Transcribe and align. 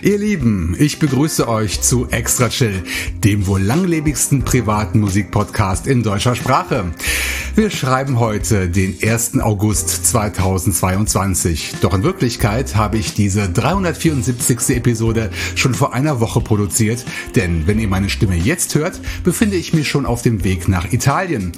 Ihr 0.00 0.18
Lieben, 0.18 0.76
ich 0.78 1.00
begrüße 1.00 1.48
euch 1.48 1.80
zu 1.80 2.06
Extra 2.10 2.48
Chill, 2.48 2.84
dem 3.24 3.48
wohl 3.48 3.60
langlebigsten 3.60 4.44
privaten 4.44 5.00
Musikpodcast 5.00 5.88
in 5.88 6.04
deutscher 6.04 6.36
Sprache. 6.36 6.92
Wir 7.58 7.70
schreiben 7.70 8.20
heute 8.20 8.68
den 8.68 8.96
1. 9.02 9.40
August 9.40 10.06
2022. 10.06 11.74
Doch 11.80 11.92
in 11.92 12.04
Wirklichkeit 12.04 12.76
habe 12.76 12.98
ich 12.98 13.14
diese 13.14 13.48
374. 13.48 14.76
Episode 14.76 15.30
schon 15.56 15.74
vor 15.74 15.92
einer 15.92 16.20
Woche 16.20 16.40
produziert, 16.40 17.04
denn 17.34 17.66
wenn 17.66 17.80
ihr 17.80 17.88
meine 17.88 18.10
Stimme 18.10 18.36
jetzt 18.36 18.76
hört, 18.76 19.00
befinde 19.24 19.56
ich 19.56 19.74
mich 19.74 19.88
schon 19.88 20.06
auf 20.06 20.22
dem 20.22 20.44
Weg 20.44 20.68
nach 20.68 20.92
Italien. 20.92 21.50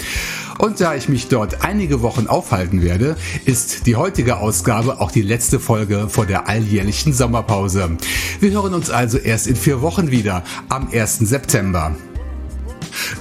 Und 0.57 0.81
da 0.81 0.95
ich 0.95 1.11
mich 1.11 1.29
dort 1.29 1.67
einige 1.67 2.01
Wochen 2.01 2.29
aufhalten 2.29 2.81
werde, 2.81 3.19
ist 3.45 3.87
die 3.87 3.97
heutige 3.97 4.39
Ausgabe 4.39 5.03
auch 5.03 5.11
die 5.11 5.21
letzte 5.21 5.61
Folge 5.61 6.09
vor 6.09 6.25
der 6.25 6.49
alljährlichen 6.49 7.13
Sommerpause. 7.13 7.99
Wir 8.41 8.53
hören 8.53 8.73
uns 8.73 8.89
also 8.89 9.19
erst 9.19 9.49
in 9.49 9.57
vier 9.57 9.83
Wochen 9.83 10.11
wieder, 10.11 10.45
am 10.71 10.89
1. 10.91 11.19
September. 11.19 11.95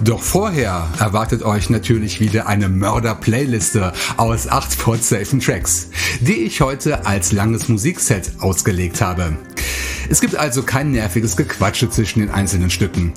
Doch 0.01 0.21
vorher 0.21 0.87
erwartet 0.99 1.43
euch 1.43 1.69
natürlich 1.69 2.19
wieder 2.19 2.47
eine 2.47 2.69
Mörder-Playliste 2.69 3.93
aus 4.17 4.47
acht 4.47 4.77
podsafen 4.79 5.39
Tracks, 5.39 5.89
die 6.21 6.43
ich 6.43 6.61
heute 6.61 7.05
als 7.05 7.31
langes 7.31 7.67
Musikset 7.67 8.31
ausgelegt 8.39 9.01
habe. 9.01 9.37
Es 10.09 10.21
gibt 10.21 10.35
also 10.35 10.63
kein 10.63 10.91
nerviges 10.91 11.37
Gequatsche 11.37 11.89
zwischen 11.89 12.21
den 12.21 12.31
einzelnen 12.31 12.71
Stücken. 12.71 13.13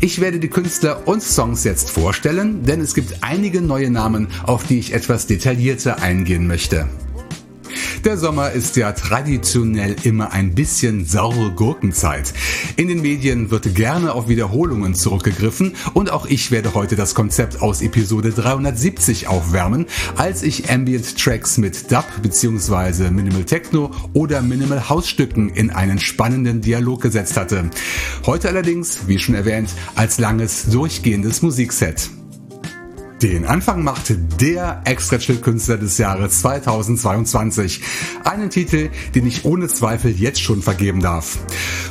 Ich 0.00 0.20
werde 0.20 0.38
die 0.38 0.48
Künstler 0.48 1.08
und 1.08 1.22
Songs 1.22 1.64
jetzt 1.64 1.90
vorstellen, 1.90 2.62
denn 2.62 2.80
es 2.80 2.94
gibt 2.94 3.22
einige 3.22 3.60
neue 3.60 3.90
Namen, 3.90 4.28
auf 4.44 4.64
die 4.64 4.78
ich 4.78 4.92
etwas 4.92 5.26
detaillierter 5.26 6.00
eingehen 6.00 6.46
möchte. 6.46 6.88
Der 8.04 8.16
Sommer 8.16 8.52
ist 8.52 8.76
ja 8.76 8.92
traditionell 8.92 9.96
immer 10.02 10.32
ein 10.32 10.54
bisschen 10.54 11.04
saure 11.04 11.50
Gurkenzeit. 11.50 12.32
In 12.76 12.88
den 12.88 13.02
Medien 13.02 13.50
wird 13.50 13.74
gerne 13.74 14.12
auf 14.12 14.28
Wiederholungen 14.28 14.94
zurückgegriffen 14.94 15.74
und 15.94 16.10
auch 16.10 16.26
ich 16.26 16.50
werde 16.50 16.74
heute 16.74 16.96
das 16.96 17.14
Konzept 17.14 17.62
aus 17.62 17.82
Episode 17.82 18.30
370 18.30 19.28
aufwärmen, 19.28 19.86
als 20.16 20.42
ich 20.42 20.70
Ambient 20.70 21.18
Tracks 21.18 21.58
mit 21.58 21.90
Dub 21.90 22.04
bzw. 22.22 23.10
Minimal 23.10 23.44
Techno 23.44 23.90
oder 24.12 24.42
Minimal 24.42 24.88
House 24.88 25.08
Stücken 25.08 25.48
in 25.48 25.70
einen 25.70 25.98
spannenden 25.98 26.60
Dialog 26.60 27.02
gesetzt 27.02 27.36
hatte. 27.36 27.70
Heute 28.24 28.48
allerdings, 28.48 29.06
wie 29.06 29.18
schon 29.18 29.34
erwähnt, 29.34 29.70
als 29.94 30.18
langes 30.18 30.66
durchgehendes 30.70 31.42
Musikset. 31.42 32.10
Den 33.22 33.46
Anfang 33.46 33.82
macht 33.82 34.14
der 34.42 34.82
Extra 34.84 35.16
Chill 35.16 35.38
Künstler 35.38 35.78
des 35.78 35.96
Jahres 35.96 36.42
2022. 36.42 37.80
Einen 38.24 38.50
Titel, 38.50 38.90
den 39.14 39.26
ich 39.26 39.46
ohne 39.46 39.68
Zweifel 39.68 40.10
jetzt 40.10 40.42
schon 40.42 40.60
vergeben 40.60 41.00
darf. 41.00 41.38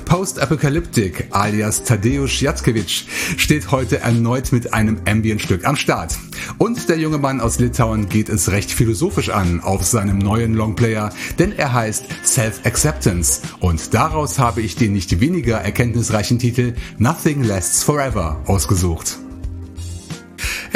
Post-Apocalyptic 0.05 1.29
alias 1.31 1.83
Tadeusz 1.83 2.39
Jackiewicz 2.41 3.05
steht 3.37 3.71
heute 3.71 4.01
erneut 4.01 4.51
mit 4.51 4.75
einem 4.75 4.99
Ambient-Stück 5.07 5.65
am 5.65 5.75
Start. 5.75 6.15
Und 6.59 6.89
der 6.89 6.99
junge 6.99 7.17
Mann 7.17 7.41
aus 7.41 7.57
Litauen 7.57 8.07
geht 8.07 8.29
es 8.29 8.51
recht 8.51 8.69
philosophisch 8.71 9.29
an 9.29 9.61
auf 9.61 9.83
seinem 9.83 10.19
neuen 10.19 10.53
Longplayer, 10.53 11.09
denn 11.39 11.53
er 11.53 11.73
heißt 11.73 12.05
Self-Acceptance. 12.23 13.41
Und 13.59 13.95
daraus 13.95 14.37
habe 14.37 14.61
ich 14.61 14.75
den 14.75 14.93
nicht 14.93 15.19
weniger 15.19 15.57
erkenntnisreichen 15.57 16.37
Titel 16.37 16.75
Nothing 16.99 17.43
Lasts 17.43 17.81
Forever 17.81 18.43
ausgesucht. 18.45 19.24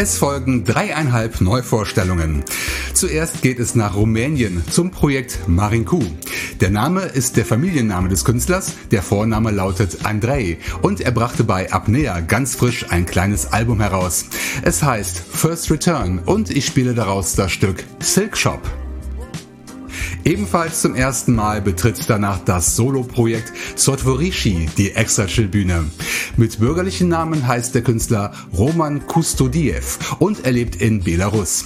Es 0.01 0.17
folgen 0.17 0.63
dreieinhalb 0.63 1.41
Neuvorstellungen. 1.41 2.45
Zuerst 2.93 3.41
geht 3.41 3.59
es 3.59 3.75
nach 3.75 3.97
Rumänien 3.97 4.63
zum 4.71 4.91
Projekt 4.91 5.39
Marinku. 5.45 6.01
Der 6.61 6.69
Name 6.69 7.01
ist 7.01 7.35
der 7.35 7.43
Familienname 7.43 8.07
des 8.07 8.23
Künstlers, 8.23 8.75
der 8.91 9.03
Vorname 9.03 9.51
lautet 9.51 10.05
Andrei 10.05 10.57
und 10.81 11.01
er 11.01 11.11
brachte 11.11 11.43
bei 11.43 11.69
Apnea 11.73 12.21
ganz 12.21 12.55
frisch 12.55 12.85
ein 12.89 13.05
kleines 13.05 13.51
Album 13.51 13.81
heraus. 13.81 14.27
Es 14.61 14.81
heißt 14.81 15.19
First 15.19 15.69
Return 15.69 16.19
und 16.19 16.49
ich 16.49 16.65
spiele 16.65 16.93
daraus 16.93 17.35
das 17.35 17.51
Stück 17.51 17.83
Silk 17.99 18.37
Shop. 18.37 18.61
Ebenfalls 20.23 20.81
zum 20.81 20.95
ersten 20.95 21.35
Mal 21.35 21.61
betritt 21.61 22.09
danach 22.09 22.39
das 22.39 22.75
Solo-Projekt 22.75 23.53
Sotvorishi 23.75 24.69
die 24.77 24.91
Extra-Chill-Bühne. 24.91 25.85
Mit 26.37 26.59
bürgerlichen 26.59 27.09
Namen 27.09 27.47
heißt 27.47 27.75
der 27.75 27.81
Künstler 27.81 28.33
Roman 28.57 29.07
Kustodiev 29.07 29.99
und 30.19 30.45
er 30.45 30.51
lebt 30.51 30.75
in 30.75 31.03
Belarus. 31.03 31.65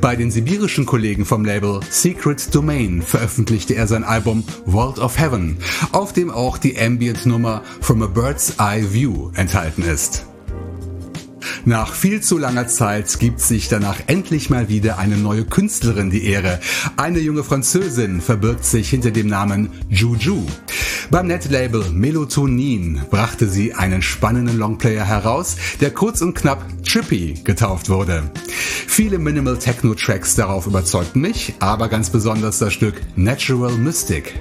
Bei 0.00 0.16
den 0.16 0.30
sibirischen 0.30 0.86
Kollegen 0.86 1.24
vom 1.24 1.44
Label 1.44 1.80
Secret 1.90 2.54
Domain 2.54 3.02
veröffentlichte 3.02 3.74
er 3.74 3.86
sein 3.86 4.04
Album 4.04 4.44
World 4.66 4.98
of 4.98 5.18
Heaven, 5.18 5.58
auf 5.92 6.12
dem 6.12 6.30
auch 6.30 6.58
die 6.58 6.78
Ambient-Nummer 6.78 7.62
From 7.80 8.02
a 8.02 8.06
Bird's 8.06 8.54
Eye 8.58 8.92
View 8.92 9.30
enthalten 9.34 9.82
ist. 9.82 10.29
Nach 11.64 11.94
viel 11.94 12.20
zu 12.20 12.38
langer 12.38 12.68
Zeit 12.68 13.18
gibt 13.18 13.40
sich 13.40 13.68
danach 13.68 13.98
endlich 14.06 14.50
mal 14.50 14.68
wieder 14.68 14.98
eine 14.98 15.16
neue 15.16 15.44
Künstlerin 15.44 16.10
die 16.10 16.24
Ehre. 16.24 16.60
Eine 16.96 17.18
junge 17.18 17.44
Französin 17.44 18.20
verbirgt 18.20 18.64
sich 18.64 18.90
hinter 18.90 19.10
dem 19.10 19.26
Namen 19.26 19.70
Juju. 19.88 20.46
Beim 21.10 21.26
Netlabel 21.26 21.90
Melatonin 21.90 23.02
brachte 23.10 23.48
sie 23.48 23.74
einen 23.74 24.00
spannenden 24.00 24.58
Longplayer 24.58 25.04
heraus, 25.04 25.56
der 25.80 25.90
kurz 25.90 26.20
und 26.20 26.34
knapp 26.34 26.64
Trippy 26.84 27.34
getauft 27.44 27.88
wurde. 27.88 28.30
Viele 28.86 29.18
Minimal 29.18 29.58
Techno 29.58 29.94
Tracks 29.94 30.36
darauf 30.36 30.66
überzeugten 30.66 31.20
mich, 31.20 31.54
aber 31.58 31.88
ganz 31.88 32.10
besonders 32.10 32.58
das 32.58 32.72
Stück 32.72 33.00
Natural 33.16 33.72
Mystic. 33.72 34.34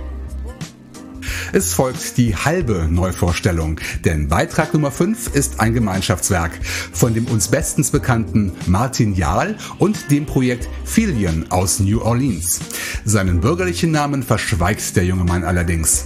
Es 1.54 1.74
folgt 1.74 2.18
die 2.18 2.36
halbe 2.36 2.88
Neuvorstellung, 2.90 3.80
denn 4.06 4.28
Beitrag 4.28 4.74
Nummer 4.74 4.92
5 4.92 5.34
ist 5.36 5.60
ein 5.60 5.74
Gemeinschaftswerk 5.74 6.52
von 6.92 7.14
dem 7.14 7.26
uns 7.26 7.48
bestens 7.48 7.92
bekannten 7.92 8.52
Martin 8.68 9.16
Jahl 9.16 9.56
und 9.78 10.12
dem 10.12 10.26
Projekt 10.26 10.68
Filion 10.86 11.46
aus 11.50 11.80
New 11.80 12.02
Orleans. 12.02 12.60
Seinen 13.06 13.42
bürgerlichen 13.42 13.92
Namen 13.92 14.24
verschweigt 14.24 14.96
der 14.96 15.06
junge 15.06 15.24
Mann 15.24 15.44
allerdings. 15.44 16.06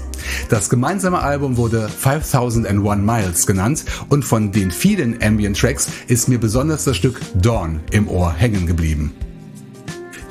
Das 0.49 0.69
gemeinsame 0.69 1.19
Album 1.19 1.57
wurde 1.57 1.89
5001 1.89 3.01
Miles 3.01 3.47
genannt 3.47 3.85
und 4.09 4.23
von 4.23 4.51
den 4.51 4.71
vielen 4.71 5.21
Ambient 5.21 5.59
Tracks 5.59 5.87
ist 6.07 6.29
mir 6.29 6.39
besonders 6.39 6.85
das 6.85 6.97
Stück 6.97 7.19
Dawn 7.35 7.81
im 7.91 8.07
Ohr 8.07 8.33
hängen 8.33 8.65
geblieben. 8.65 9.13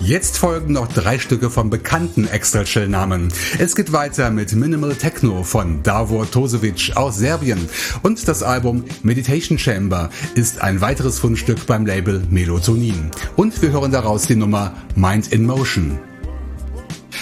Jetzt 0.05 0.39
folgen 0.39 0.73
noch 0.73 0.89
drei 0.89 1.21
Stücke 1.21 1.49
vom 1.49 1.71
bekannten 1.71 2.27
Extra 2.27 2.65
Chill 2.65 2.89
Namen. 2.89 3.29
Es 3.61 3.77
geht 3.77 3.93
weiter 3.93 4.31
mit 4.31 4.53
Minimal 4.53 4.97
Techno 4.97 5.45
von 5.45 5.81
Davor 5.85 6.29
Tosevic 6.29 6.97
aus 6.97 7.19
Serbien 7.19 7.69
und 8.03 8.27
das 8.27 8.43
Album 8.43 8.85
Meditation 9.05 9.59
Chamber 9.59 10.11
ist 10.35 10.61
ein 10.61 10.81
weiteres 10.81 11.21
Fundstück 11.21 11.67
beim 11.67 11.87
Label 11.87 12.21
Melatonin. 12.31 13.13
Und 13.37 13.63
wir 13.63 13.71
hören 13.71 13.93
daraus 13.93 14.27
die 14.27 14.35
Nummer 14.35 14.75
Mind 14.97 15.33
in 15.33 15.47
Motion. 15.47 16.01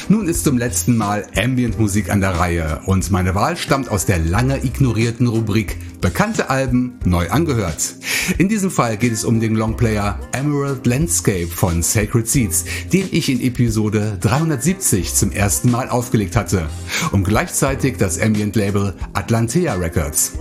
Nun 0.09 0.27
ist 0.27 0.45
zum 0.45 0.57
letzten 0.57 0.97
Mal 0.97 1.27
Ambient-Musik 1.37 2.11
an 2.11 2.23
der 2.23 2.39
Reihe 2.39 2.81
und 2.87 3.11
meine 3.11 3.35
Wahl 3.35 3.59
stammt 3.59 3.91
aus 3.91 4.07
der 4.07 4.19
lange 4.19 4.65
ignorierten 4.65 5.27
Rubrik 5.27 5.77
Bekannte 6.01 6.49
Alben 6.49 6.99
neu 7.05 7.29
angehört. 7.29 7.95
In 8.39 8.49
diesem 8.49 8.71
Fall 8.71 8.97
geht 8.97 9.13
es 9.13 9.25
um 9.25 9.39
den 9.39 9.55
Longplayer 9.55 10.19
Emerald 10.33 10.87
Landscape 10.87 11.49
von 11.49 11.83
Sacred 11.83 12.27
Seeds, 12.27 12.65
den 12.93 13.09
ich 13.11 13.29
in 13.29 13.41
Episode 13.41 14.17
370 14.21 15.15
zum 15.15 15.31
ersten 15.31 15.71
Mal 15.71 15.89
aufgelegt 15.91 16.37
hatte 16.37 16.69
und 17.13 17.25
gleichzeitig 17.25 17.99
das 17.99 18.19
Ambient-Label 18.19 18.95
Atlantea 19.13 19.75
Records. 19.75 20.33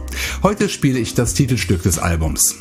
Heute 0.44 0.70
spiele 0.70 1.00
ich 1.00 1.14
das 1.14 1.34
Titelstück 1.34 1.84
des 1.84 2.00
Albums. 2.00 2.56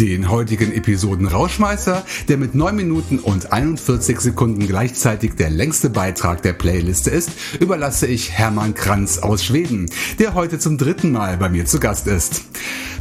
Den 0.00 0.30
heutigen 0.30 0.72
Episoden 0.72 1.26
Rauschmeißer, 1.26 2.06
der 2.28 2.38
mit 2.38 2.54
9 2.54 2.74
Minuten 2.74 3.18
und 3.18 3.52
41 3.52 4.18
Sekunden 4.18 4.66
gleichzeitig 4.66 5.34
der 5.34 5.50
längste 5.50 5.90
Beitrag 5.90 6.40
der 6.40 6.54
Playliste 6.54 7.10
ist, 7.10 7.32
überlasse 7.60 8.06
ich 8.06 8.30
Hermann 8.30 8.72
Kranz 8.72 9.18
aus 9.18 9.44
Schweden, 9.44 9.90
der 10.18 10.32
heute 10.32 10.58
zum 10.58 10.78
dritten 10.78 11.12
Mal 11.12 11.36
bei 11.36 11.50
mir 11.50 11.66
zu 11.66 11.80
Gast 11.80 12.06
ist. 12.06 12.44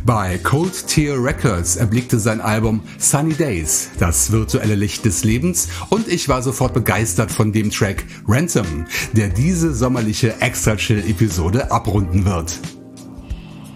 Bei 0.05 0.39
Cold 0.39 0.87
Tear 0.87 1.23
Records 1.23 1.77
erblickte 1.77 2.19
sein 2.19 2.41
Album 2.41 2.81
Sunny 2.97 3.33
Days, 3.33 3.91
das 3.97 4.33
virtuelle 4.33 4.75
Licht 4.75 5.05
des 5.05 5.23
Lebens 5.23 5.69
und 5.87 6.09
ich 6.09 6.27
war 6.27 6.41
sofort 6.41 6.73
begeistert 6.73 7.31
von 7.31 7.53
dem 7.53 7.71
Track 7.71 8.03
Ransom, 8.27 8.85
der 9.13 9.29
diese 9.29 9.73
sommerliche 9.73 10.41
Extra 10.41 10.75
Chill 10.75 10.99
Episode 11.09 11.71
abrunden 11.71 12.25
wird. 12.25 12.59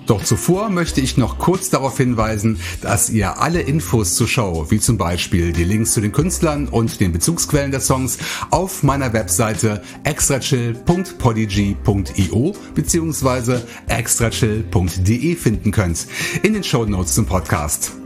Doch 0.05 0.23
zuvor 0.23 0.69
möchte 0.69 1.01
ich 1.01 1.17
noch 1.17 1.37
kurz 1.37 1.69
darauf 1.69 1.97
hinweisen, 1.97 2.59
dass 2.81 3.09
ihr 3.09 3.39
alle 3.39 3.61
Infos 3.61 4.15
zur 4.15 4.27
Show, 4.27 4.65
wie 4.69 4.79
zum 4.79 4.97
Beispiel 4.97 5.53
die 5.53 5.63
Links 5.63 5.93
zu 5.93 6.01
den 6.01 6.11
Künstlern 6.11 6.67
und 6.67 6.99
den 6.99 7.13
Bezugsquellen 7.13 7.71
der 7.71 7.79
Songs, 7.79 8.17
auf 8.49 8.83
meiner 8.83 9.13
Webseite 9.13 9.81
extrachill.podigy.io 10.03 12.55
bzw. 12.75 13.59
extrachill.de 13.87 15.35
finden 15.35 15.71
könnt, 15.71 16.07
in 16.41 16.53
den 16.53 16.63
Show 16.63 16.85
Notes 16.85 17.13
zum 17.15 17.25
Podcast. 17.25 18.02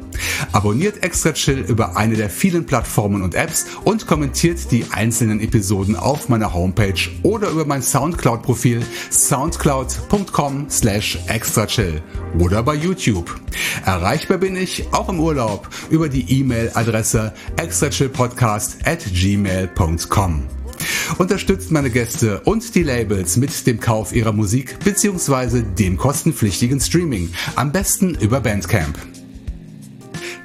Abonniert 0.52 1.04
Extra 1.04 1.34
Chill 1.34 1.60
über 1.60 1.98
eine 1.98 2.16
der 2.16 2.30
vielen 2.30 2.66
Plattformen 2.66 3.22
und 3.22 3.36
Apps 3.36 3.66
und 3.84 4.08
kommentiert 4.08 4.72
die 4.72 4.86
einzelnen 4.92 5.40
Episoden 5.40 5.96
auf 5.96 6.30
meiner 6.30 6.54
Homepage 6.54 7.00
oder 7.24 7.50
über 7.50 7.66
mein 7.66 7.82
Soundcloud-Profil 7.82 8.86
soundcloud.com 9.12 10.70
slash 10.70 11.18
extrachill 11.28 12.02
oder 12.40 12.64
bei 12.64 12.76
YouTube. 12.76 13.34
Erreichbar 13.86 14.38
bin 14.38 14.56
ich 14.56 14.86
auch 14.92 15.10
im 15.10 15.20
Urlaub 15.20 15.70
über 15.90 16.10
die 16.10 16.40
E-Mail-Adresse 16.40 17.34
extrachillpodcast 17.58 18.78
at 18.86 19.04
gmail.com. 19.14 20.44
Unterstützt 21.18 21.72
meine 21.72 21.90
Gäste 21.90 22.42
und 22.42 22.76
die 22.76 22.84
Labels 22.84 23.38
mit 23.38 23.66
dem 23.66 23.80
Kauf 23.80 24.14
ihrer 24.14 24.34
Musik 24.34 24.78
bzw. 24.84 25.64
dem 25.64 25.98
kostenpflichtigen 25.98 26.80
Streaming, 26.80 27.30
am 27.56 27.72
besten 27.72 28.16
über 28.16 28.40
Bandcamp. 28.40 29.17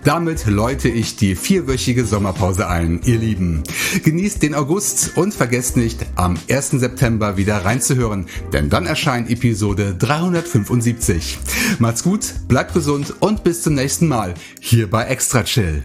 Damit 0.05 0.47
läute 0.47 0.89
ich 0.89 1.15
die 1.15 1.37
vierwöchige 1.37 2.05
Sommerpause 2.05 2.69
ein, 2.69 3.01
ihr 3.05 3.19
Lieben. 3.19 3.63
Genießt 4.03 4.43
den 4.43 4.55
August 4.55 5.17
und 5.17 5.33
vergesst 5.33 5.77
nicht, 5.77 6.05
am 6.17 6.37
1. 6.51 6.71
September 6.71 7.37
wieder 7.37 7.65
reinzuhören, 7.65 8.27
denn 8.53 8.69
dann 8.69 8.87
erscheint 8.87 9.31
Episode 9.31 9.95
375. 9.95 11.39
Macht's 11.79 12.03
gut, 12.03 12.35
bleibt 12.49 12.75
gesund 12.75 13.15
und 13.21 13.45
bis 13.45 13.63
zum 13.63 13.75
nächsten 13.75 14.09
Mal 14.09 14.35
hier 14.61 14.91
bei 14.91 15.05
Extra 15.05 15.45
Chill. 15.45 15.85